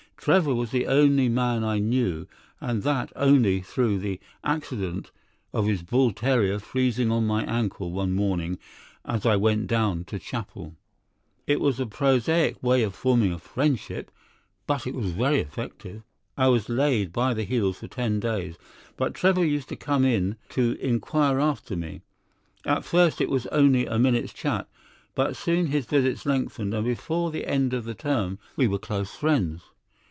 Trevor 0.23 0.53
was 0.53 0.69
the 0.69 0.85
only 0.85 1.29
man 1.29 1.63
I 1.63 1.79
knew, 1.79 2.27
and 2.59 2.83
that 2.83 3.11
only 3.15 3.61
through 3.63 3.97
the 3.97 4.19
accident 4.43 5.09
of 5.51 5.65
his 5.65 5.81
bull 5.81 6.11
terrier 6.13 6.59
freezing 6.59 7.09
on 7.11 7.23
to 7.23 7.27
my 7.27 7.43
ankle 7.45 7.91
one 7.91 8.13
morning 8.13 8.59
as 9.03 9.25
I 9.25 9.35
went 9.35 9.65
down 9.65 10.03
to 10.05 10.19
chapel. 10.19 10.75
"It 11.47 11.59
was 11.59 11.79
a 11.79 11.87
prosaic 11.87 12.61
way 12.61 12.83
of 12.83 12.93
forming 12.93 13.33
a 13.33 13.39
friendship, 13.39 14.11
but 14.67 14.85
it 14.85 14.93
was 14.93 15.17
effective. 15.17 16.03
I 16.37 16.49
was 16.49 16.69
laid 16.69 17.11
by 17.11 17.33
the 17.33 17.43
heels 17.43 17.79
for 17.79 17.87
ten 17.87 18.19
days, 18.19 18.57
but 18.97 19.15
Trevor 19.15 19.43
used 19.43 19.69
to 19.69 19.75
come 19.75 20.05
in 20.05 20.35
to 20.49 20.77
inquire 20.79 21.39
after 21.39 21.75
me. 21.75 22.01
At 22.63 22.85
first 22.85 23.21
it 23.21 23.29
was 23.31 23.47
only 23.47 23.87
a 23.87 23.97
minute's 23.97 24.33
chat, 24.33 24.67
but 25.15 25.35
soon 25.35 25.65
his 25.65 25.87
visits 25.87 26.27
lengthened, 26.27 26.75
and 26.75 26.85
before 26.85 27.31
the 27.31 27.47
end 27.47 27.73
of 27.73 27.85
the 27.85 27.95
term 27.95 28.37
we 28.55 28.67
were 28.67 28.77
close 28.77 29.15
friends. 29.15 29.63